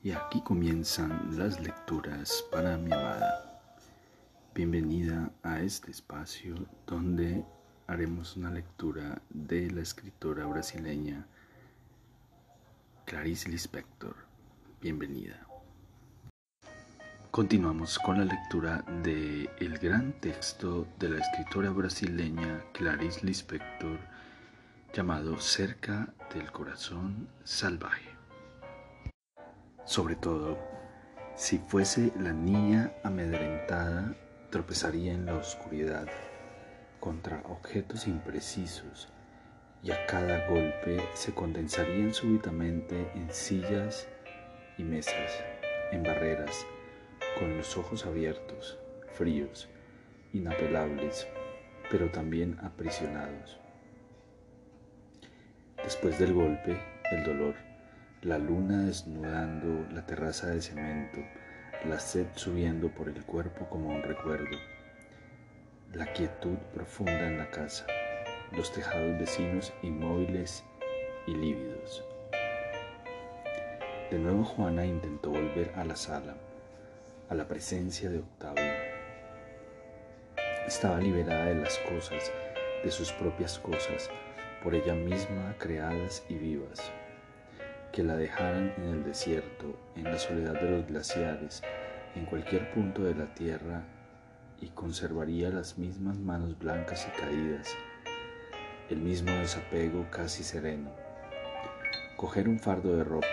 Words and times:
Y 0.00 0.12
aquí 0.12 0.40
comienzan 0.42 1.36
las 1.36 1.60
lecturas 1.60 2.44
para 2.52 2.76
mi 2.76 2.92
amada. 2.92 3.60
Bienvenida 4.54 5.32
a 5.42 5.60
este 5.60 5.90
espacio 5.90 6.54
donde 6.86 7.44
haremos 7.88 8.36
una 8.36 8.50
lectura 8.50 9.20
de 9.28 9.68
la 9.72 9.80
escritora 9.80 10.46
brasileña 10.46 11.26
Clarice 13.06 13.48
Lispector. 13.48 14.14
Bienvenida. 14.80 15.44
Continuamos 17.32 17.98
con 17.98 18.18
la 18.18 18.24
lectura 18.24 18.84
de 19.02 19.50
el 19.58 19.78
gran 19.78 20.12
texto 20.20 20.86
de 21.00 21.08
la 21.08 21.18
escritora 21.18 21.70
brasileña 21.70 22.62
Clarice 22.72 23.26
Lispector 23.26 23.98
llamado 24.94 25.40
Cerca 25.40 26.14
del 26.32 26.52
corazón 26.52 27.28
salvaje. 27.42 28.07
Sobre 29.88 30.16
todo, 30.16 30.58
si 31.34 31.56
fuese 31.56 32.12
la 32.20 32.34
niña 32.34 32.92
amedrentada, 33.02 34.14
tropezaría 34.50 35.14
en 35.14 35.24
la 35.24 35.34
oscuridad 35.34 36.06
contra 37.00 37.40
objetos 37.46 38.06
imprecisos 38.06 39.08
y 39.82 39.90
a 39.90 40.04
cada 40.04 40.46
golpe 40.46 41.00
se 41.14 41.32
condensarían 41.32 42.12
súbitamente 42.12 43.10
en 43.14 43.32
sillas 43.32 44.06
y 44.76 44.82
mesas, 44.84 45.42
en 45.90 46.02
barreras, 46.02 46.66
con 47.38 47.56
los 47.56 47.74
ojos 47.78 48.04
abiertos, 48.04 48.78
fríos, 49.14 49.70
inapelables, 50.34 51.26
pero 51.90 52.10
también 52.10 52.58
aprisionados. 52.60 53.58
Después 55.82 56.18
del 56.18 56.34
golpe, 56.34 56.78
el 57.10 57.24
dolor 57.24 57.54
la 58.22 58.36
luna 58.36 58.82
desnudando 58.82 59.86
la 59.92 60.04
terraza 60.04 60.48
de 60.48 60.60
cemento, 60.60 61.20
la 61.84 62.00
sed 62.00 62.26
subiendo 62.34 62.88
por 62.88 63.08
el 63.08 63.24
cuerpo 63.24 63.68
como 63.70 63.90
un 63.90 64.02
recuerdo, 64.02 64.58
la 65.92 66.12
quietud 66.12 66.56
profunda 66.74 67.28
en 67.28 67.38
la 67.38 67.48
casa, 67.50 67.86
los 68.50 68.72
tejados 68.72 69.20
vecinos 69.20 69.72
inmóviles 69.82 70.64
y 71.28 71.34
lívidos. 71.36 72.04
De 74.10 74.18
nuevo 74.18 74.42
Juana 74.42 74.84
intentó 74.84 75.30
volver 75.30 75.72
a 75.76 75.84
la 75.84 75.94
sala, 75.94 76.34
a 77.28 77.36
la 77.36 77.46
presencia 77.46 78.10
de 78.10 78.18
Octavio. 78.18 78.72
Estaba 80.66 80.98
liberada 80.98 81.46
de 81.46 81.54
las 81.54 81.78
cosas, 81.78 82.32
de 82.82 82.90
sus 82.90 83.12
propias 83.12 83.60
cosas, 83.60 84.10
por 84.64 84.74
ella 84.74 84.94
misma 84.94 85.54
creadas 85.56 86.24
y 86.28 86.34
vivas 86.34 86.92
que 87.92 88.02
la 88.02 88.16
dejaran 88.16 88.72
en 88.76 88.84
el 88.84 89.04
desierto, 89.04 89.78
en 89.96 90.04
la 90.04 90.18
soledad 90.18 90.60
de 90.60 90.70
los 90.70 90.86
glaciares, 90.86 91.62
en 92.14 92.26
cualquier 92.26 92.70
punto 92.72 93.02
de 93.04 93.14
la 93.14 93.34
tierra 93.34 93.84
y 94.60 94.68
conservaría 94.68 95.50
las 95.50 95.78
mismas 95.78 96.18
manos 96.18 96.58
blancas 96.58 97.06
y 97.08 97.20
caídas, 97.20 97.74
el 98.90 98.98
mismo 98.98 99.32
desapego 99.32 100.06
casi 100.10 100.42
sereno. 100.42 100.90
Coger 102.16 102.48
un 102.48 102.58
fardo 102.58 102.96
de 102.96 103.04
ropa, 103.04 103.26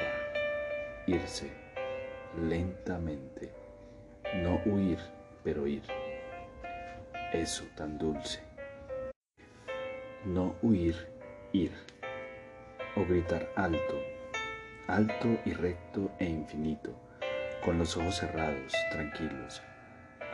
irse 1.07 1.65
lentamente, 2.41 3.51
no 4.35 4.61
huir, 4.65 4.99
pero 5.43 5.65
ir. 5.67 5.83
Eso 7.33 7.63
tan 7.75 7.97
dulce. 7.97 8.41
No 10.25 10.55
huir, 10.61 10.95
ir. 11.53 11.71
O 12.97 13.05
gritar 13.05 13.51
alto, 13.55 13.99
alto 14.87 15.39
y 15.45 15.53
recto 15.53 16.11
e 16.19 16.25
infinito, 16.25 16.93
con 17.63 17.79
los 17.79 17.97
ojos 17.97 18.17
cerrados, 18.17 18.73
tranquilos, 18.91 19.63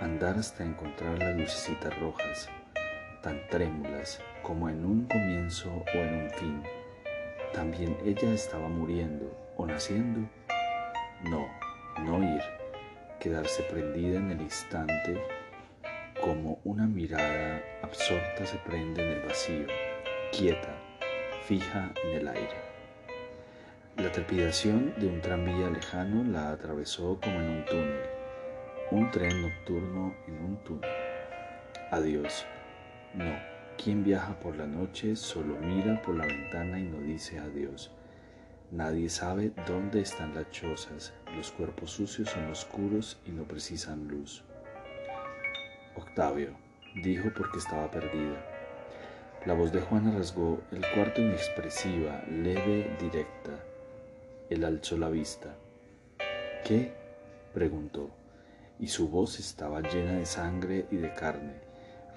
andar 0.02 0.38
hasta 0.38 0.64
encontrar 0.64 1.18
las 1.20 1.38
lucecitas 1.38 1.98
rojas, 2.00 2.50
tan 3.22 3.40
trémulas 3.50 4.22
como 4.44 4.68
en 4.70 4.84
un 4.84 5.06
comienzo 5.06 5.70
o 5.72 5.98
en 5.98 6.24
un 6.24 6.30
fin. 6.32 6.64
También 7.54 7.98
ella 8.06 8.34
estaba 8.34 8.68
muriendo 8.68 9.54
o 9.56 9.66
naciendo. 9.66 10.28
No, 11.24 11.48
no 12.04 12.22
ir, 12.22 12.42
quedarse 13.20 13.64
prendida 13.64 14.18
en 14.18 14.32
el 14.32 14.42
instante 14.42 15.22
como 16.22 16.60
una 16.66 16.88
mirada 16.88 17.62
absorta 17.82 18.46
se 18.46 18.58
prende 18.58 19.02
en 19.02 19.18
el 19.18 19.28
vacío, 19.28 19.66
quieta, 20.32 20.76
fija 21.46 21.92
en 22.04 22.18
el 22.18 22.28
aire. 22.28 22.71
La 23.98 24.10
trepidación 24.10 24.94
de 24.98 25.08
un 25.08 25.20
tranvía 25.20 25.70
lejano 25.70 26.24
la 26.24 26.52
atravesó 26.52 27.20
como 27.22 27.42
en 27.42 27.50
un 27.50 27.66
túnel, 27.66 28.00
un 28.90 29.12
tren 29.12 29.42
nocturno 29.42 30.16
en 30.28 30.46
un 30.46 30.58
túnel. 30.64 30.90
Adiós. 31.92 32.46
No, 33.14 33.36
quien 33.78 34.06
viaja 34.06 34.40
por 34.40 34.56
la 34.56 34.66
noche 34.66 35.18
solo 35.18 35.58
mira 35.60 36.02
por 36.02 36.16
la 36.16 36.26
ventana 36.26 36.80
y 36.80 36.84
no 36.84 37.02
dice 37.02 37.40
adiós. 37.40 37.92
Nadie 38.72 39.10
sabe 39.10 39.52
dónde 39.68 40.00
están 40.00 40.34
las 40.36 40.50
chozas, 40.52 41.14
los 41.36 41.52
cuerpos 41.52 41.92
sucios 41.92 42.30
son 42.30 42.50
oscuros 42.50 43.20
y 43.28 43.32
no 43.32 43.44
precisan 43.44 44.08
luz. 44.08 44.46
Octavio, 45.96 46.56
dijo 47.04 47.30
porque 47.36 47.58
estaba 47.58 47.92
perdida. 47.92 48.42
La 49.46 49.54
voz 49.54 49.74
de 49.74 49.82
Juana 49.82 50.18
rasgó 50.18 50.62
el 50.72 50.82
cuarto 50.96 51.20
inexpresiva, 51.20 52.24
leve, 52.30 52.96
directa 53.02 53.66
él 54.52 54.66
alzó 54.66 54.98
la 54.98 55.10
vista. 55.10 55.56
¿Qué? 56.66 56.94
preguntó, 57.54 58.10
y 58.80 58.88
su 58.88 59.08
voz 59.08 59.40
estaba 59.40 59.80
llena 59.80 60.14
de 60.14 60.26
sangre 60.26 60.88
y 60.92 60.98
de 60.98 61.14
carne. 61.14 61.54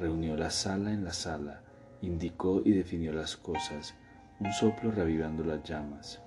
Reunió 0.00 0.36
la 0.36 0.50
sala 0.50 0.92
en 0.92 1.04
la 1.04 1.12
sala, 1.12 1.62
indicó 2.02 2.60
y 2.64 2.72
definió 2.72 3.12
las 3.12 3.36
cosas, 3.36 3.94
un 4.40 4.52
soplo 4.52 4.90
revivando 4.90 5.44
las 5.44 5.62
llamas. 5.62 6.20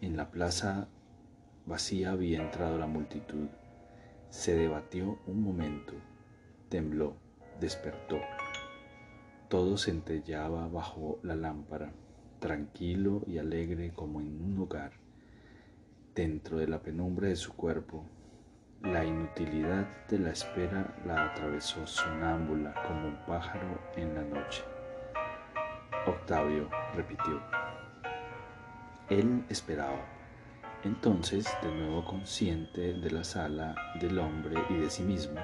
En 0.00 0.16
la 0.16 0.30
plaza 0.30 0.88
vacía 1.66 2.12
había 2.12 2.40
entrado 2.42 2.78
la 2.78 2.86
multitud. 2.86 3.48
Se 4.30 4.54
debatió 4.54 5.18
un 5.26 5.42
momento, 5.42 5.92
tembló, 6.70 7.16
despertó. 7.60 8.18
Todo 9.50 9.76
centellaba 9.76 10.68
bajo 10.68 11.18
la 11.22 11.36
lámpara, 11.36 11.92
tranquilo 12.40 13.22
y 13.26 13.36
alegre 13.36 13.92
como 13.92 14.22
en 14.22 14.42
un 14.42 14.58
hogar 14.58 15.01
dentro 16.14 16.58
de 16.58 16.68
la 16.68 16.82
penumbra 16.82 17.28
de 17.28 17.36
su 17.36 17.54
cuerpo. 17.54 18.04
La 18.82 19.04
inutilidad 19.04 19.86
de 20.08 20.18
la 20.18 20.30
espera 20.30 20.94
la 21.06 21.26
atravesó 21.26 21.86
sonámbula 21.86 22.74
como 22.86 23.08
un 23.08 23.16
pájaro 23.26 23.80
en 23.96 24.14
la 24.14 24.22
noche. 24.22 24.62
Octavio 26.06 26.68
repitió. 26.94 27.40
Él 29.08 29.44
esperaba. 29.48 30.04
Entonces, 30.84 31.46
de 31.62 31.72
nuevo 31.72 32.04
consciente 32.04 32.92
de 32.94 33.10
la 33.10 33.22
sala, 33.22 33.74
del 34.00 34.18
hombre 34.18 34.56
y 34.68 34.74
de 34.74 34.90
sí 34.90 35.04
mismo, 35.04 35.40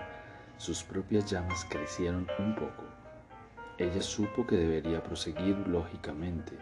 sus 0.57 0.83
propias 0.83 1.31
llamas 1.31 1.65
crecieron 1.71 2.27
un 2.41 2.57
poco. 2.57 2.85
Ella 3.79 4.03
supo 4.03 4.45
que 4.45 4.57
debería 4.57 5.03
proseguir 5.03 5.57
lógicamente, 5.69 6.59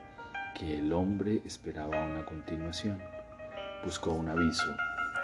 que 0.55 0.79
el 0.79 0.93
hombre 0.93 1.41
esperaba 1.47 2.05
una 2.05 2.27
continuación 2.27 3.01
buscó 3.87 4.15
un 4.15 4.29
aviso, 4.29 4.75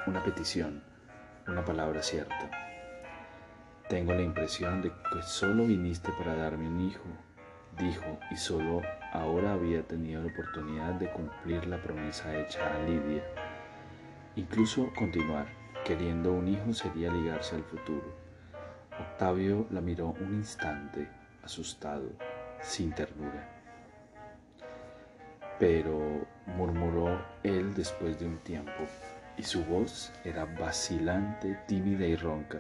una 0.07 0.23
petición, 0.23 0.85
una 1.49 1.65
palabra 1.65 2.01
cierta. 2.01 2.49
Tengo 3.89 4.15
la 4.15 4.23
impresión 4.23 4.81
de 4.83 4.91
que 4.91 5.21
solo 5.21 5.67
viniste 5.67 6.13
para 6.13 6.37
darme 6.37 6.69
un 6.69 6.81
hijo, 6.81 7.03
dijo, 7.77 8.21
y 8.31 8.37
solo 8.37 8.81
ahora 9.13 9.55
había 9.55 9.83
tenido 9.83 10.23
la 10.23 10.31
oportunidad 10.31 10.93
de 10.93 11.11
cumplir 11.11 11.67
la 11.67 11.83
promesa 11.83 12.39
hecha 12.39 12.61
a 12.73 12.79
Lidia. 12.85 13.25
Incluso 14.37 14.93
continuar, 14.97 15.49
queriendo 15.85 16.33
un 16.33 16.47
hijo 16.47 16.73
sería 16.73 17.13
ligarse 17.13 17.57
al 17.57 17.65
futuro. 17.65 18.15
Octavio 18.97 19.67
la 19.73 19.81
miró 19.81 20.15
un 20.21 20.35
instante, 20.35 21.09
asustado, 21.43 22.13
sin 22.61 22.95
ternura. 22.95 23.62
Pero 25.63 26.27
murmuró 26.57 27.25
él 27.45 27.73
después 27.73 28.19
de 28.19 28.27
un 28.27 28.39
tiempo, 28.39 28.83
y 29.37 29.45
su 29.45 29.65
voz 29.65 30.13
era 30.25 30.45
vacilante, 30.45 31.57
tímida 31.69 32.05
y 32.05 32.17
ronca. 32.17 32.59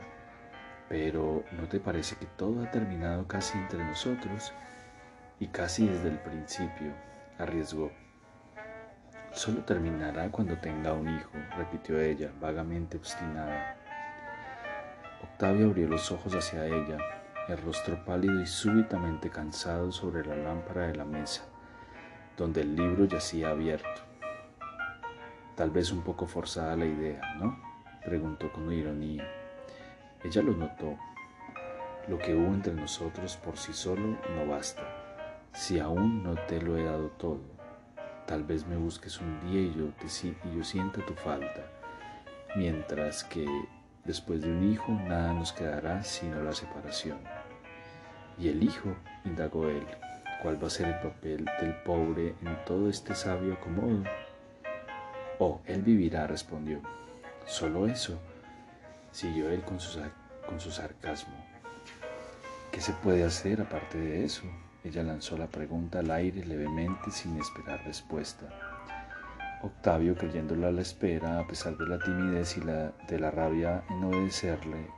Pero 0.88 1.42
¿no 1.50 1.66
te 1.66 1.80
parece 1.80 2.14
que 2.14 2.26
todo 2.26 2.62
ha 2.62 2.70
terminado 2.70 3.26
casi 3.26 3.58
entre 3.58 3.84
nosotros? 3.84 4.52
Y 5.40 5.48
casi 5.48 5.88
desde 5.88 6.10
el 6.10 6.18
principio, 6.20 6.92
arriesgó. 7.38 7.90
Solo 9.32 9.64
terminará 9.64 10.30
cuando 10.30 10.56
tenga 10.58 10.92
un 10.92 11.08
hijo, 11.08 11.32
repitió 11.56 12.00
ella, 12.00 12.30
vagamente 12.40 12.98
obstinada. 12.98 13.78
Octavio 15.24 15.66
abrió 15.66 15.88
los 15.88 16.12
ojos 16.12 16.36
hacia 16.36 16.66
ella, 16.66 16.98
el 17.48 17.58
rostro 17.62 18.04
pálido 18.04 18.40
y 18.40 18.46
súbitamente 18.46 19.28
cansado 19.28 19.90
sobre 19.90 20.24
la 20.24 20.36
lámpara 20.36 20.86
de 20.86 20.94
la 20.94 21.04
mesa 21.04 21.42
donde 22.36 22.62
el 22.62 22.74
libro 22.74 23.04
yacía 23.04 23.50
abierto. 23.50 23.88
Tal 25.54 25.70
vez 25.70 25.92
un 25.92 26.02
poco 26.02 26.26
forzada 26.26 26.76
la 26.76 26.86
idea, 26.86 27.34
¿no? 27.38 27.58
Preguntó 28.04 28.50
con 28.52 28.72
ironía. 28.72 29.28
Ella 30.24 30.42
lo 30.42 30.52
notó. 30.52 30.98
Lo 32.08 32.18
que 32.18 32.34
hubo 32.34 32.46
entre 32.46 32.72
nosotros 32.72 33.36
por 33.36 33.56
sí 33.56 33.72
solo 33.72 34.18
no 34.34 34.46
basta. 34.48 34.82
Si 35.52 35.78
aún 35.78 36.22
no 36.22 36.34
te 36.46 36.60
lo 36.60 36.76
he 36.76 36.84
dado 36.84 37.08
todo, 37.10 37.40
tal 38.26 38.42
vez 38.44 38.66
me 38.66 38.76
busques 38.76 39.20
un 39.20 39.40
día 39.40 39.60
y 39.60 39.74
yo, 39.74 39.88
te, 39.90 40.06
y 40.48 40.56
yo 40.56 40.64
sienta 40.64 41.04
tu 41.04 41.14
falta. 41.14 41.62
Mientras 42.56 43.22
que 43.24 43.46
después 44.04 44.40
de 44.40 44.50
un 44.50 44.72
hijo 44.72 44.90
nada 44.92 45.32
nos 45.32 45.52
quedará 45.52 46.02
sino 46.02 46.42
la 46.42 46.52
separación. 46.52 47.18
¿Y 48.38 48.48
el 48.48 48.62
hijo? 48.62 48.96
indagó 49.24 49.68
él. 49.68 49.86
¿Cuál 50.42 50.60
va 50.60 50.66
a 50.66 50.70
ser 50.70 50.88
el 50.88 50.98
papel 50.98 51.48
del 51.60 51.72
pobre 51.84 52.34
en 52.42 52.64
todo 52.64 52.88
este 52.88 53.14
sabio 53.14 53.54
acomodo? 53.54 54.02
Oh, 55.38 55.60
él 55.66 55.82
vivirá, 55.82 56.26
respondió. 56.26 56.80
Solo 57.46 57.86
eso, 57.86 58.18
siguió 59.12 59.48
él 59.50 59.62
con 59.62 59.78
su, 59.78 60.00
con 60.44 60.58
sarcasmo. 60.58 61.36
¿Qué 62.72 62.80
se 62.80 62.92
puede 62.92 63.22
hacer 63.22 63.60
aparte 63.60 63.98
de 63.98 64.24
eso? 64.24 64.42
Ella 64.82 65.04
lanzó 65.04 65.38
la 65.38 65.46
pregunta 65.46 66.00
al 66.00 66.10
aire 66.10 66.44
levemente 66.44 67.12
sin 67.12 67.38
esperar 67.38 67.84
respuesta. 67.84 68.48
Octavio, 69.62 70.16
creyéndola 70.16 70.68
a 70.68 70.72
la 70.72 70.82
espera, 70.82 71.38
a 71.38 71.46
pesar 71.46 71.76
de 71.76 71.86
la 71.86 72.00
timidez 72.00 72.56
y 72.56 72.62
la, 72.62 72.90
de 73.08 73.20
la 73.20 73.30
rabia 73.30 73.84
en 73.90 74.02
obedecerle, 74.02 74.88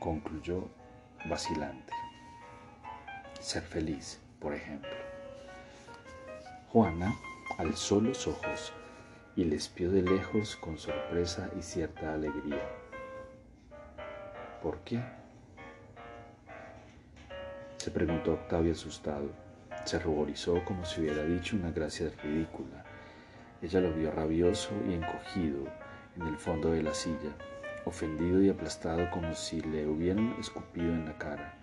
concluyó 0.00 0.68
vacilante. 1.28 1.92
Ser 3.38 3.62
feliz, 3.62 4.20
por 4.40 4.54
ejemplo. 4.54 4.90
Juana 6.68 7.14
alzó 7.58 8.00
los 8.00 8.26
ojos 8.26 8.72
y 9.36 9.44
le 9.44 9.56
espió 9.56 9.90
de 9.90 10.02
lejos 10.02 10.56
con 10.56 10.78
sorpresa 10.78 11.50
y 11.58 11.62
cierta 11.62 12.12
alegría. 12.14 12.68
¿Por 14.62 14.78
qué? 14.80 15.00
Se 17.76 17.90
preguntó 17.90 18.32
Octavio 18.32 18.72
asustado. 18.72 19.30
Se 19.84 19.98
ruborizó 19.98 20.64
como 20.64 20.84
si 20.84 21.00
hubiera 21.00 21.22
dicho 21.24 21.56
una 21.56 21.70
gracia 21.70 22.10
ridícula. 22.22 22.84
Ella 23.62 23.80
lo 23.80 23.92
vio 23.92 24.10
rabioso 24.10 24.70
y 24.88 24.94
encogido 24.94 25.64
en 26.16 26.26
el 26.26 26.36
fondo 26.36 26.72
de 26.72 26.82
la 26.82 26.92
silla, 26.92 27.34
ofendido 27.84 28.42
y 28.42 28.50
aplastado 28.50 29.10
como 29.10 29.34
si 29.34 29.60
le 29.60 29.86
hubieran 29.86 30.34
escupido 30.38 30.92
en 30.92 31.06
la 31.06 31.16
cara. 31.16 31.54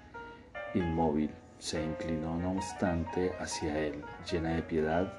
Inmóvil, 0.74 1.30
se 1.60 1.84
inclinó 1.84 2.38
no 2.38 2.52
obstante 2.52 3.34
hacia 3.40 3.78
él, 3.80 4.04
llena 4.30 4.50
de 4.50 4.62
piedad 4.62 5.12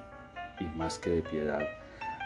y 0.60 0.64
más 0.64 0.98
que 0.98 1.10
de 1.10 1.22
piedad, 1.22 1.62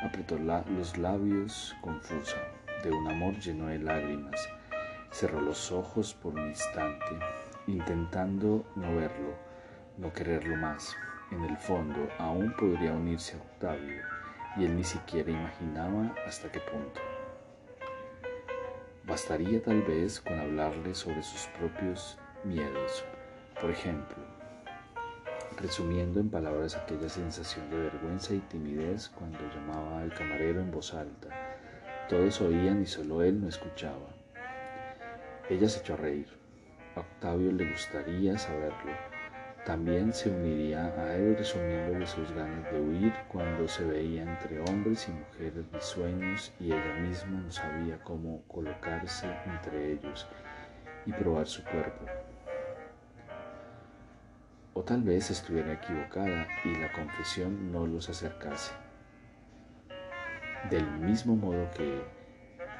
apretó 0.04 0.38
los 0.38 0.96
labios 0.98 1.74
confusa, 1.80 2.36
de 2.82 2.90
un 2.90 3.08
amor 3.08 3.38
lleno 3.38 3.66
de 3.66 3.78
lágrimas. 3.78 4.48
Cerró 5.10 5.40
los 5.40 5.72
ojos 5.72 6.14
por 6.14 6.34
un 6.34 6.48
instante, 6.48 7.18
intentando 7.66 8.64
no 8.76 8.94
verlo, 8.94 9.34
no 9.98 10.12
quererlo 10.12 10.56
más. 10.56 10.96
En 11.30 11.44
el 11.44 11.56
fondo 11.56 12.08
aún 12.18 12.52
podría 12.56 12.92
unirse 12.92 13.36
a 13.36 13.40
Octavio, 13.40 14.02
y 14.56 14.64
él 14.64 14.76
ni 14.76 14.84
siquiera 14.84 15.30
imaginaba 15.30 16.14
hasta 16.26 16.50
qué 16.50 16.60
punto. 16.60 17.00
Bastaría 19.04 19.62
tal 19.62 19.82
vez 19.82 20.20
con 20.20 20.38
hablarle 20.38 20.94
sobre 20.94 21.22
sus 21.22 21.46
propios 21.58 22.18
miedos. 22.44 23.04
Por 23.60 23.70
ejemplo, 23.70 24.16
resumiendo 25.58 26.18
en 26.18 26.30
palabras 26.30 26.76
aquella 26.76 27.10
sensación 27.10 27.68
de 27.68 27.76
vergüenza 27.76 28.32
y 28.32 28.38
timidez 28.38 29.10
cuando 29.10 29.38
llamaba 29.54 30.00
al 30.00 30.14
camarero 30.14 30.60
en 30.60 30.70
voz 30.70 30.94
alta. 30.94 31.28
Todos 32.08 32.40
oían 32.40 32.80
y 32.82 32.86
solo 32.86 33.22
él 33.22 33.38
no 33.38 33.48
escuchaba. 33.48 34.14
Ella 35.50 35.68
se 35.68 35.80
echó 35.80 35.92
a 35.94 35.98
reír. 35.98 36.28
A 36.96 37.00
Octavio 37.00 37.52
le 37.52 37.70
gustaría 37.70 38.38
saberlo. 38.38 38.92
También 39.66 40.14
se 40.14 40.30
uniría 40.30 40.86
a 40.86 41.14
él 41.16 41.36
resumiéndole 41.36 42.06
sus 42.06 42.32
ganas 42.32 42.72
de 42.72 42.80
huir 42.80 43.12
cuando 43.28 43.68
se 43.68 43.84
veía 43.84 44.22
entre 44.22 44.58
hombres 44.60 45.06
y 45.06 45.12
mujeres 45.12 45.66
sueños 45.80 46.50
y 46.58 46.72
ella 46.72 46.94
misma 46.94 47.42
no 47.42 47.50
sabía 47.50 47.98
cómo 48.02 48.42
colocarse 48.48 49.28
entre 49.44 49.92
ellos 49.92 50.26
y 51.04 51.12
probar 51.12 51.46
su 51.46 51.62
cuerpo. 51.62 52.06
O 54.80 54.82
tal 54.82 55.02
vez 55.02 55.30
estuviera 55.30 55.74
equivocada 55.74 56.48
y 56.64 56.74
la 56.74 56.90
confesión 56.90 57.70
no 57.70 57.86
los 57.86 58.08
acercase. 58.08 58.72
Del 60.70 60.90
mismo 60.92 61.36
modo 61.36 61.70
que 61.76 62.02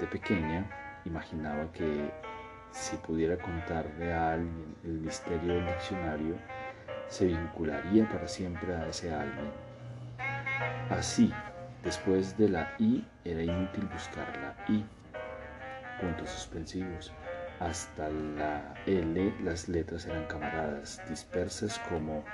de 0.00 0.06
pequeña 0.06 0.64
imaginaba 1.04 1.70
que 1.72 2.10
si 2.70 2.96
pudiera 2.96 3.36
contarle 3.36 4.14
a 4.14 4.32
alguien 4.32 4.76
el 4.82 4.92
misterio 4.92 5.56
del 5.56 5.66
diccionario, 5.66 6.36
se 7.06 7.26
vincularía 7.26 8.08
para 8.08 8.26
siempre 8.26 8.74
a 8.74 8.88
ese 8.88 9.12
alguien. 9.12 9.52
Así, 10.88 11.30
después 11.84 12.34
de 12.38 12.48
la 12.48 12.76
I 12.78 13.06
era 13.26 13.42
inútil 13.42 13.84
buscar 13.92 14.26
la 14.38 14.56
I. 14.74 14.86
Puntos 16.00 16.30
suspensivos. 16.30 17.12
Hasta 17.60 18.08
la 18.08 18.74
L 18.86 19.34
las 19.44 19.68
letras 19.68 20.06
eran 20.06 20.24
camaradas, 20.28 20.98
dispersas 21.10 21.78
como 21.90 22.24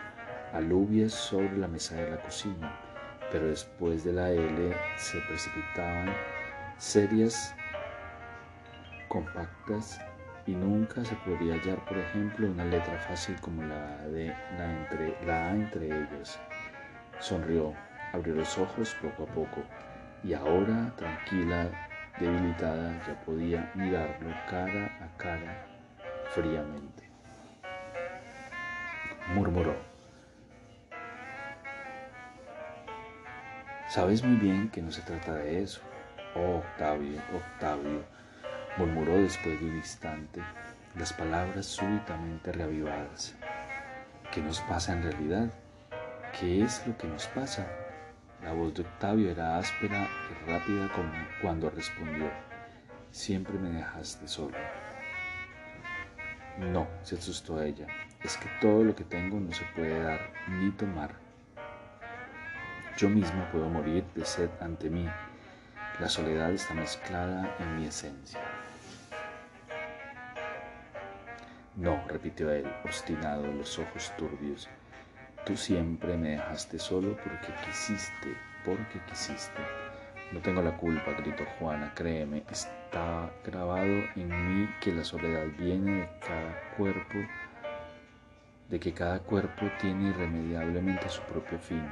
alubias 0.52 1.12
sobre 1.12 1.58
la 1.58 1.66
mesa 1.66 1.96
de 1.96 2.12
la 2.12 2.22
cocina, 2.22 2.78
pero 3.32 3.48
después 3.48 4.04
de 4.04 4.12
la 4.12 4.30
L 4.30 4.72
se 4.96 5.18
precipitaban 5.28 6.14
serias, 6.78 7.52
compactas 9.08 10.00
y 10.46 10.52
nunca 10.52 11.04
se 11.04 11.16
podía 11.16 11.54
hallar, 11.54 11.84
por 11.86 11.98
ejemplo, 11.98 12.48
una 12.48 12.64
letra 12.64 12.96
fácil 13.00 13.34
como 13.40 13.62
la 13.64 13.98
de 14.06 14.28
la, 14.56 14.72
entre, 14.80 15.32
A 15.32 15.50
entre 15.50 15.86
ellas. 15.86 16.38
Sonrió, 17.18 17.74
abrió 18.12 18.36
los 18.36 18.56
ojos 18.58 18.94
poco 19.02 19.24
a 19.24 19.34
poco 19.34 19.64
y 20.22 20.34
ahora, 20.34 20.94
tranquila, 20.96 21.68
debilitada, 22.18 22.92
ya 23.06 23.14
podía 23.24 23.70
mirarlo 23.74 24.30
cara 24.48 24.86
a 25.00 25.16
cara 25.16 25.66
fríamente. 26.30 27.08
Murmuró. 29.34 29.74
Sabes 33.88 34.22
muy 34.22 34.36
bien 34.36 34.68
que 34.70 34.82
no 34.82 34.90
se 34.90 35.02
trata 35.02 35.34
de 35.34 35.62
eso. 35.62 35.80
Oh, 36.34 36.58
Octavio, 36.58 37.20
Octavio, 37.34 38.04
murmuró 38.76 39.16
después 39.16 39.58
de 39.60 39.66
un 39.66 39.76
instante, 39.76 40.42
las 40.96 41.12
palabras 41.12 41.66
súbitamente 41.66 42.52
reavivadas. 42.52 43.34
¿Qué 44.32 44.42
nos 44.42 44.60
pasa 44.62 44.92
en 44.92 45.02
realidad? 45.02 45.50
¿Qué 46.38 46.62
es 46.62 46.86
lo 46.86 46.96
que 46.98 47.06
nos 47.06 47.26
pasa? 47.28 47.66
La 48.42 48.52
voz 48.52 48.74
de 48.74 48.82
Octavio 48.82 49.30
era 49.30 49.58
áspera 49.58 50.08
y 50.30 50.50
rápida 50.50 50.92
como 50.92 51.10
cuando 51.42 51.70
respondió, 51.70 52.30
siempre 53.10 53.58
me 53.58 53.70
dejaste 53.70 54.28
solo. 54.28 54.56
No, 56.58 56.86
se 57.02 57.16
asustó 57.16 57.62
ella, 57.62 57.86
es 58.22 58.36
que 58.36 58.48
todo 58.60 58.84
lo 58.84 58.94
que 58.94 59.04
tengo 59.04 59.38
no 59.40 59.52
se 59.52 59.64
puede 59.74 60.02
dar 60.02 60.32
ni 60.48 60.70
tomar. 60.70 61.14
Yo 62.96 63.08
misma 63.10 63.50
puedo 63.52 63.68
morir 63.68 64.04
de 64.14 64.24
sed 64.24 64.50
ante 64.60 64.88
mí. 64.88 65.06
La 66.00 66.08
soledad 66.08 66.52
está 66.52 66.72
mezclada 66.72 67.54
en 67.58 67.76
mi 67.76 67.86
esencia. 67.86 68.40
No, 71.74 72.02
repitió 72.08 72.50
él, 72.50 72.66
obstinado, 72.84 73.46
los 73.52 73.78
ojos 73.78 74.10
turbios. 74.16 74.66
Tú 75.46 75.56
siempre 75.56 76.16
me 76.16 76.30
dejaste 76.30 76.76
solo 76.76 77.16
porque 77.22 77.54
quisiste, 77.64 78.36
porque 78.64 79.00
quisiste. 79.08 79.62
No 80.32 80.40
tengo 80.40 80.60
la 80.60 80.76
culpa, 80.76 81.12
gritó 81.12 81.44
Juana, 81.56 81.92
créeme, 81.94 82.42
está 82.50 83.30
grabado 83.44 84.02
en 84.16 84.28
mí 84.28 84.68
que 84.80 84.90
la 84.92 85.04
soledad 85.04 85.46
viene 85.56 86.00
de 86.00 86.08
cada 86.18 86.74
cuerpo, 86.76 87.14
de 88.68 88.80
que 88.80 88.92
cada 88.92 89.20
cuerpo 89.20 89.66
tiene 89.80 90.08
irremediablemente 90.08 91.08
su 91.08 91.22
propio 91.22 91.60
fin. 91.60 91.88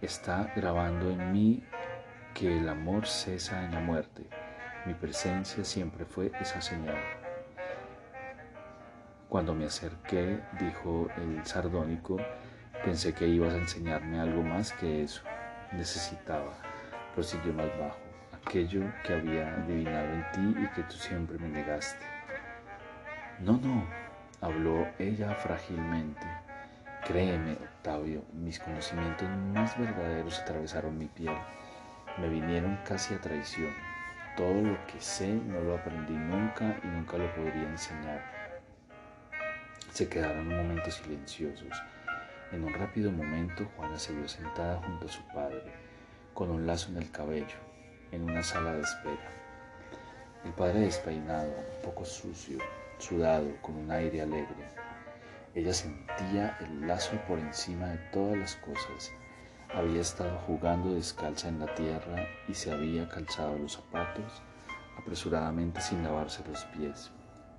Está 0.00 0.52
grabando 0.56 1.08
en 1.08 1.30
mí 1.30 1.62
que 2.34 2.58
el 2.58 2.68
amor 2.68 3.06
cesa 3.06 3.64
en 3.64 3.74
la 3.76 3.80
muerte. 3.80 4.24
Mi 4.86 4.94
presencia 4.94 5.62
siempre 5.62 6.04
fue 6.04 6.32
esa 6.40 6.60
señal. 6.60 6.98
Cuando 9.28 9.54
me 9.54 9.66
acerqué, 9.66 10.40
dijo 10.58 11.06
el 11.16 11.46
sardónico, 11.46 12.16
Pensé 12.84 13.14
que 13.14 13.28
ibas 13.28 13.54
a 13.54 13.58
enseñarme 13.58 14.18
algo 14.18 14.42
más 14.42 14.72
que 14.72 15.04
eso. 15.04 15.22
Necesitaba, 15.70 16.52
prosiguió 17.14 17.52
más 17.52 17.68
bajo, 17.78 18.00
aquello 18.44 18.82
que 19.04 19.14
había 19.14 19.54
adivinado 19.54 20.12
en 20.12 20.32
ti 20.32 20.60
y 20.62 20.66
que 20.74 20.82
tú 20.82 20.96
siempre 20.96 21.38
me 21.38 21.48
negaste. 21.48 22.04
No, 23.38 23.52
no, 23.58 23.86
habló 24.40 24.88
ella 24.98 25.32
frágilmente. 25.36 26.26
Créeme, 27.06 27.52
Octavio, 27.52 28.24
mis 28.32 28.58
conocimientos 28.58 29.28
más 29.54 29.78
verdaderos 29.78 30.40
atravesaron 30.40 30.98
mi 30.98 31.06
piel. 31.06 31.36
Me 32.18 32.28
vinieron 32.28 32.78
casi 32.84 33.14
a 33.14 33.20
traición. 33.20 33.72
Todo 34.36 34.60
lo 34.60 34.86
que 34.86 35.00
sé 35.00 35.32
no 35.32 35.60
lo 35.60 35.76
aprendí 35.76 36.14
nunca 36.14 36.80
y 36.82 36.86
nunca 36.88 37.16
lo 37.16 37.32
podría 37.34 37.68
enseñar. 37.68 38.24
Se 39.92 40.08
quedaron 40.08 40.48
un 40.48 40.56
momento 40.56 40.90
silenciosos. 40.90 41.80
En 42.52 42.64
un 42.64 42.74
rápido 42.74 43.10
momento, 43.10 43.66
Juana 43.76 43.98
se 43.98 44.12
vio 44.12 44.28
sentada 44.28 44.76
junto 44.82 45.06
a 45.06 45.10
su 45.10 45.22
padre, 45.28 45.72
con 46.34 46.50
un 46.50 46.66
lazo 46.66 46.90
en 46.90 46.98
el 46.98 47.10
cabello, 47.10 47.56
en 48.10 48.24
una 48.24 48.42
sala 48.42 48.74
de 48.74 48.82
espera. 48.82 49.30
El 50.44 50.52
padre 50.52 50.80
despeinado, 50.80 51.48
un 51.48 51.82
poco 51.82 52.04
sucio, 52.04 52.58
sudado, 52.98 53.56
con 53.62 53.76
un 53.76 53.90
aire 53.90 54.20
alegre. 54.20 54.68
Ella 55.54 55.72
sentía 55.72 56.58
el 56.60 56.86
lazo 56.86 57.16
por 57.26 57.38
encima 57.38 57.86
de 57.86 57.98
todas 58.12 58.36
las 58.36 58.56
cosas. 58.56 59.10
Había 59.74 60.02
estado 60.02 60.36
jugando 60.46 60.94
descalza 60.94 61.48
en 61.48 61.58
la 61.58 61.74
tierra 61.74 62.26
y 62.48 62.54
se 62.54 62.70
había 62.70 63.08
calzado 63.08 63.56
los 63.56 63.72
zapatos 63.72 64.42
apresuradamente 64.98 65.80
sin 65.80 66.02
lavarse 66.04 66.44
los 66.46 66.64
pies. 66.66 67.10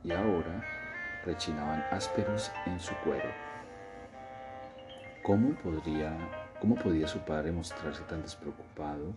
Y 0.04 0.12
ahora 0.12 0.64
rechinaban 1.26 1.84
ásperos 1.90 2.52
en 2.68 2.80
su 2.80 2.94
cuero. 2.98 3.53
¿Cómo, 5.24 5.56
podría, 5.56 6.18
¿Cómo 6.60 6.76
podía 6.76 7.08
su 7.08 7.20
padre 7.20 7.54
mostrarse 7.54 8.04
tan 8.04 8.22
despreocupado? 8.24 9.14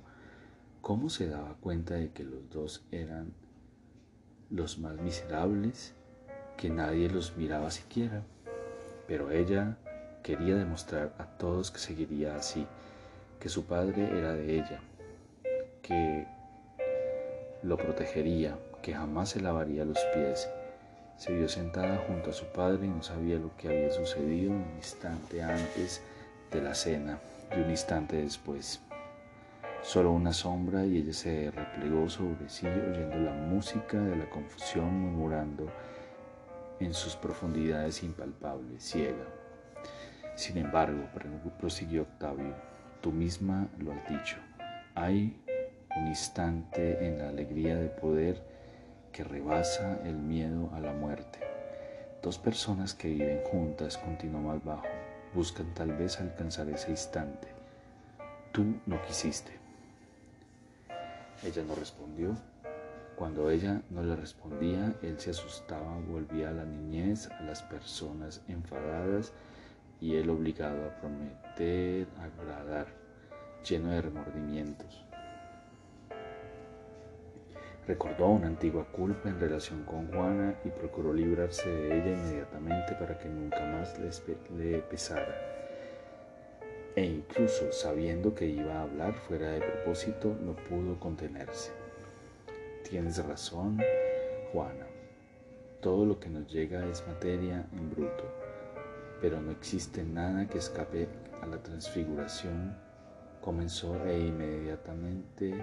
¿Cómo 0.81 1.11
se 1.11 1.29
daba 1.29 1.57
cuenta 1.61 1.95
de 1.95 2.13
que 2.13 2.23
los 2.23 2.49
dos 2.49 2.87
eran 2.93 3.33
los 4.49 4.79
más 4.79 5.01
miserables, 5.01 5.95
que 6.57 6.71
nadie 6.71 7.11
los 7.11 7.37
miraba 7.37 7.73
siquiera? 7.73 8.23
Pero 9.09 9.33
ella 9.33 9.79
quería 10.23 10.55
demostrar 10.55 11.13
a 11.19 11.27
todos 11.27 11.73
que 11.73 11.81
seguiría 11.81 12.37
así, 12.37 12.69
que 13.41 13.49
su 13.49 13.65
padre 13.65 14.17
era 14.17 14.33
de 14.33 14.59
ella, 14.59 14.81
que 15.83 16.25
lo 17.65 17.77
protegería, 17.77 18.57
que 18.81 18.95
jamás 18.95 19.31
se 19.31 19.41
lavaría 19.41 19.85
los 19.85 19.99
pies 20.15 20.49
se 21.17 21.33
vio 21.33 21.49
sentada 21.49 21.97
junto 22.07 22.31
a 22.31 22.33
su 22.33 22.47
padre 22.47 22.87
y 22.87 22.91
no 22.91 23.03
sabía 23.03 23.39
lo 23.39 23.57
que 23.57 23.69
había 23.69 23.91
sucedido 23.91 24.53
un 24.53 24.67
instante 24.77 25.43
antes 25.43 26.03
de 26.51 26.61
la 26.61 26.75
cena 26.75 27.19
y 27.57 27.61
un 27.61 27.71
instante 27.71 28.17
después. 28.17 28.81
Solo 29.83 30.13
una 30.13 30.33
sombra 30.33 30.85
y 30.85 30.99
ella 30.99 31.13
se 31.13 31.51
replegó 31.51 32.09
sobre 32.09 32.49
sí 32.49 32.67
oyendo 32.67 33.17
la 33.17 33.33
música 33.33 33.99
de 33.99 34.17
la 34.17 34.29
confusión 34.29 34.93
murmurando 35.01 35.71
en 36.81 36.93
sus 36.93 37.17
profundidades 37.17 38.03
impalpables, 38.03 38.83
ciega. 38.83 39.25
Sin 40.35 40.59
embargo, 40.59 41.09
prosiguió 41.59 42.03
Octavio, 42.03 42.55
tú 43.01 43.11
misma 43.11 43.69
lo 43.79 43.93
has 43.93 44.09
dicho, 44.09 44.37
hay 44.95 45.41
un 45.97 46.09
instante 46.09 47.07
en 47.07 47.19
la 47.19 47.29
alegría 47.29 47.77
de 47.77 47.89
poder 47.89 48.43
que 49.17 49.25
rebasa 49.25 49.99
el 50.05 50.17
miedo 50.17 50.69
a 50.75 50.81
la 50.81 50.93
muerte. 50.93 51.39
Dos 52.23 52.37
personas 52.37 52.93
que 52.93 53.09
viven 53.09 53.41
juntas, 53.45 53.97
continuó 53.97 54.43
más 54.43 54.63
bajo, 54.63 54.85
buscan 55.33 55.73
tal 55.73 55.95
vez 55.95 56.21
alcanzar 56.21 56.69
ese 56.69 56.91
instante. 56.91 57.49
Tú 58.53 58.75
no 58.85 59.01
quisiste. 59.07 59.53
Ella 61.43 61.63
no 61.67 61.75
respondió. 61.77 62.37
Cuando 63.17 63.49
ella 63.49 63.81
no 63.89 64.03
le 64.03 64.17
respondía, 64.17 64.93
él 65.01 65.19
se 65.19 65.31
asustaba, 65.31 65.99
volvía 66.11 66.51
a 66.51 66.53
la 66.53 66.67
niñez, 66.67 67.31
a 67.31 67.41
las 67.41 67.63
personas 67.63 68.43
enfadadas 68.49 69.33
y 69.99 70.17
él 70.17 70.29
obligado 70.29 70.85
a 70.85 71.01
prometer, 71.01 72.07
agradar, 72.21 72.89
lleno 73.67 73.93
de 73.93 74.03
remordimientos. 74.03 75.06
Recordó 77.87 78.31
una 78.31 78.49
antigua 78.49 78.85
culpa 78.91 79.29
en 79.29 79.39
relación 79.39 79.85
con 79.85 80.09
Juana 80.09 80.57
y 80.65 80.71
procuró 80.71 81.13
librarse 81.13 81.71
de 81.71 81.99
ella 81.99 82.19
inmediatamente 82.19 82.97
para 82.99 83.17
que 83.17 83.29
nunca 83.29 83.61
más 83.61 83.97
le, 84.51 84.79
pesara. 84.79 85.35
E 86.97 87.05
incluso 87.05 87.71
sabiendo 87.71 88.35
que 88.35 88.47
iba 88.47 88.75
a 88.75 88.83
hablar 88.83 89.15
fuera 89.15 89.51
de 89.51 89.61
propósito, 89.61 90.37
no 90.43 90.57
pudo 90.57 90.99
contenerse. 90.99 91.71
Tienes 92.89 93.25
razón, 93.25 93.79
Juana. 94.53 94.87
Todo 95.81 96.07
lo 96.07 96.19
que 96.19 96.29
nos 96.29 96.53
llega 96.53 96.85
es 96.89 97.07
materia 97.07 97.69
en 97.73 97.91
bruto, 97.91 98.25
pero 99.21 99.41
no 99.41 99.53
existe 99.53 100.03
nada 100.03 100.49
que 100.49 100.59
escape 100.59 101.07
a 101.41 101.47
la 101.47 101.63
transfiguración. 101.63 102.77
Comenzó 103.41 104.05
e 104.07 104.19
inmediatamente 104.19 105.55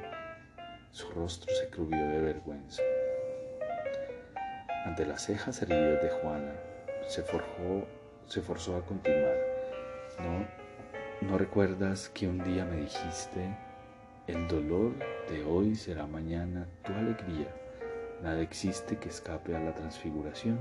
su 0.94 1.10
rostro 1.10 1.52
se 1.56 1.70
crubió 1.70 2.08
de 2.08 2.22
vergüenza. 2.22 2.84
Ante 4.86 5.08
las 5.08 5.24
cejas 5.24 5.60
heridas 5.64 6.04
de 6.04 6.10
Juana, 6.10 6.54
se, 7.08 7.24
forjó, 7.24 7.88
se 8.28 8.42
forzó 8.42 8.78
a 8.78 8.86
continuar. 8.86 9.36
¿No, 10.20 11.28
¿No 11.28 11.38
recuerdas 11.40 12.10
que 12.10 12.28
un 12.28 12.44
día 12.44 12.64
me 12.66 12.78
dijiste, 12.78 13.58
el 14.28 14.48
dolor 14.48 14.94
de 15.30 15.44
hoy 15.44 15.74
será 15.74 16.06
mañana 16.06 16.68
tu 16.86 16.94
alegría? 16.94 17.48
Nada 18.22 18.42
existe 18.42 19.00
que 19.00 19.10
escape 19.10 19.56
a 19.56 19.60
la 19.60 19.74
transfiguración. 19.74 20.60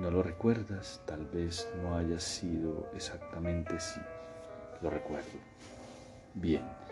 ¿No 0.00 0.10
lo 0.10 0.24
recuerdas? 0.24 1.00
Tal 1.06 1.26
vez 1.26 1.70
no 1.80 1.96
haya 1.96 2.18
sido 2.18 2.90
exactamente 2.92 3.76
así. 3.76 4.00
Lo 4.82 4.90
recuerdo. 4.90 5.38
Bien. 6.34 6.89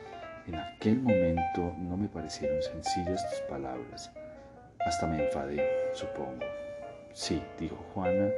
En 0.49 0.55
aquel 0.55 1.03
momento 1.03 1.75
no 1.77 1.99
me 1.99 2.09
parecieron 2.09 2.63
sencillas 2.63 3.29
tus 3.29 3.41
palabras. 3.51 4.11
Hasta 4.81 5.07
me 5.07 5.27
enfadé, 5.27 5.63
supongo. 5.93 6.43
Sí, 7.13 7.43
dijo 7.59 7.77
Juana, 7.93 8.31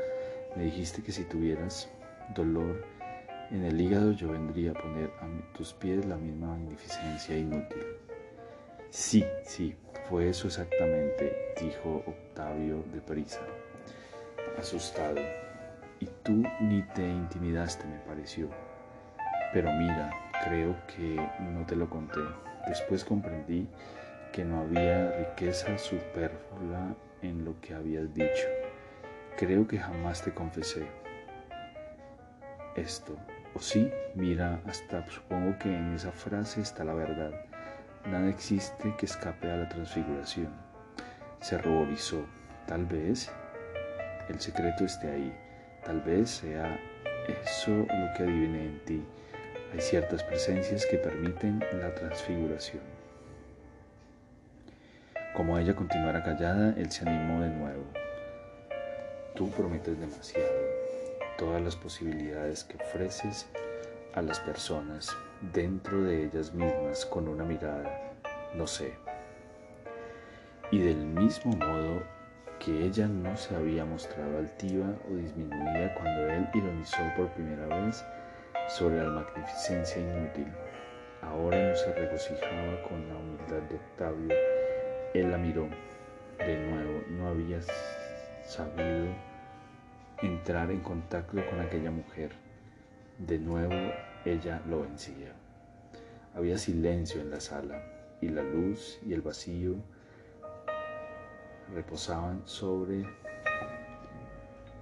me 0.56 0.64
dijiste 0.64 1.04
que 1.04 1.12
si 1.12 1.22
tuvieras 1.22 1.88
dolor 2.34 2.84
en 3.52 3.64
el 3.64 3.80
hígado 3.80 4.10
yo 4.10 4.32
vendría 4.32 4.72
a 4.72 4.74
poner 4.74 5.10
a 5.20 5.52
tus 5.56 5.72
pies 5.72 6.04
la 6.04 6.16
misma 6.16 6.48
magnificencia 6.48 7.36
inútil. 7.36 7.86
Sí, 8.90 9.24
sí, 9.44 9.76
fue 10.08 10.30
eso 10.30 10.48
exactamente, 10.48 11.54
dijo 11.60 12.02
Octavio 12.08 12.82
de 12.92 13.00
prisa, 13.00 13.40
asustado. 14.58 15.20
Y 16.00 16.06
tú 16.24 16.42
ni 16.60 16.82
te 16.94 17.02
intimidaste, 17.02 17.86
me 17.86 17.98
pareció. 18.00 18.48
Pero 19.52 19.70
mira, 19.72 20.29
Creo 20.44 20.76
que 20.86 21.20
no 21.40 21.66
te 21.66 21.76
lo 21.76 21.88
conté. 21.88 22.20
Después 22.66 23.04
comprendí 23.04 23.68
que 24.32 24.44
no 24.44 24.60
había 24.60 25.12
riqueza 25.12 25.76
superflua 25.76 26.94
en 27.22 27.44
lo 27.44 27.60
que 27.60 27.74
habías 27.74 28.12
dicho. 28.14 28.46
Creo 29.36 29.66
que 29.66 29.78
jamás 29.78 30.22
te 30.22 30.32
confesé 30.32 30.86
esto. 32.76 33.16
O 33.54 33.58
sí, 33.58 33.90
mira, 34.14 34.60
hasta 34.66 35.08
supongo 35.10 35.58
que 35.58 35.74
en 35.74 35.94
esa 35.94 36.12
frase 36.12 36.60
está 36.60 36.84
la 36.84 36.94
verdad. 36.94 37.32
Nada 38.06 38.28
existe 38.28 38.94
que 38.96 39.06
escape 39.06 39.50
a 39.50 39.56
la 39.56 39.68
transfiguración. 39.68 40.48
Se 41.40 41.58
ruborizó. 41.58 42.24
Tal 42.66 42.86
vez 42.86 43.30
el 44.28 44.40
secreto 44.40 44.84
esté 44.84 45.10
ahí. 45.10 45.36
Tal 45.84 46.00
vez 46.00 46.30
sea 46.30 46.78
eso 47.42 47.70
lo 47.72 48.12
que 48.16 48.22
adiviné 48.22 48.66
en 48.66 48.84
ti. 48.84 49.04
Hay 49.72 49.80
ciertas 49.80 50.24
presencias 50.24 50.84
que 50.86 50.98
permiten 50.98 51.64
la 51.80 51.94
transfiguración. 51.94 52.82
Como 55.34 55.56
ella 55.58 55.76
continuara 55.76 56.24
callada, 56.24 56.74
él 56.76 56.90
se 56.90 57.08
animó 57.08 57.40
de 57.40 57.50
nuevo. 57.50 57.84
Tú 59.36 59.48
prometes 59.50 59.98
demasiado. 59.98 60.50
Todas 61.38 61.62
las 61.62 61.76
posibilidades 61.76 62.64
que 62.64 62.76
ofreces 62.82 63.46
a 64.14 64.22
las 64.22 64.40
personas 64.40 65.16
dentro 65.52 66.02
de 66.02 66.24
ellas 66.24 66.52
mismas 66.52 67.06
con 67.06 67.28
una 67.28 67.44
mirada, 67.44 68.12
no 68.54 68.66
sé. 68.66 68.94
Y 70.72 70.78
del 70.80 70.96
mismo 70.96 71.54
modo 71.56 72.02
que 72.58 72.84
ella 72.84 73.06
no 73.06 73.36
se 73.36 73.54
había 73.54 73.84
mostrado 73.84 74.38
altiva 74.38 74.86
o 75.08 75.14
disminuida 75.14 75.94
cuando 75.94 76.28
él 76.28 76.48
ironizó 76.52 76.98
por 77.16 77.28
primera 77.28 77.66
vez, 77.66 78.04
sobre 78.70 79.02
la 79.02 79.10
magnificencia 79.10 80.00
inútil. 80.00 80.46
Ahora 81.22 81.70
no 81.70 81.74
se 81.74 81.92
regocijaba 81.92 82.82
con 82.88 83.08
la 83.08 83.16
humildad 83.16 83.62
de 83.68 83.74
Octavio. 83.74 84.36
Él 85.12 85.30
la 85.30 85.38
miró 85.38 85.68
de 86.38 86.56
nuevo. 86.56 87.02
No 87.10 87.28
había 87.28 87.60
sabido 88.44 89.08
entrar 90.22 90.70
en 90.70 90.80
contacto 90.80 91.44
con 91.50 91.60
aquella 91.60 91.90
mujer. 91.90 92.30
De 93.18 93.38
nuevo 93.38 93.74
ella 94.24 94.62
lo 94.68 94.82
vencía. 94.82 95.32
Había 96.34 96.56
silencio 96.56 97.20
en 97.20 97.30
la 97.30 97.40
sala 97.40 97.82
y 98.20 98.28
la 98.28 98.42
luz 98.42 99.00
y 99.04 99.12
el 99.14 99.20
vacío 99.20 99.74
reposaban 101.74 102.42
sobre 102.46 103.04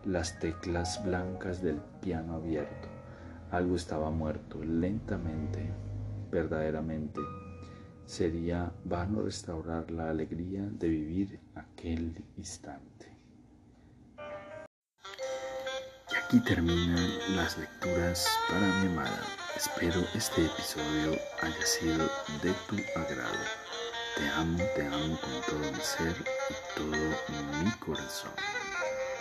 las 0.04 0.38
teclas 0.38 1.02
blancas 1.04 1.62
del 1.62 1.80
piano 2.00 2.34
abierto. 2.34 2.97
Algo 3.50 3.76
estaba 3.76 4.10
muerto 4.10 4.62
lentamente, 4.62 5.70
verdaderamente, 6.30 7.18
sería 8.04 8.70
vano 8.84 9.22
restaurar 9.22 9.90
la 9.90 10.10
alegría 10.10 10.62
de 10.62 10.88
vivir 10.88 11.40
aquel 11.54 12.22
instante. 12.36 13.16
Y 16.10 16.16
aquí 16.16 16.40
terminan 16.40 17.08
las 17.36 17.56
lecturas 17.56 18.28
para 18.50 18.66
mi 18.82 18.88
amada. 18.88 19.22
Espero 19.56 20.00
este 20.14 20.44
episodio 20.44 21.18
haya 21.40 21.66
sido 21.66 22.04
de 22.42 22.52
tu 22.68 22.76
agrado. 23.00 23.44
Te 24.14 24.28
amo, 24.28 24.58
te 24.76 24.86
amo 24.86 25.18
con 25.20 25.30
todo 25.48 25.72
mi 25.72 25.80
ser 25.80 26.16
y 26.50 26.78
todo 26.78 27.64
mi 27.64 27.70
corazón. 27.78 28.32